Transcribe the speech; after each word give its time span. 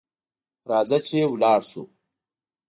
راځه 0.69 0.97
چې 1.05 1.17
لاړشوو 1.41 1.83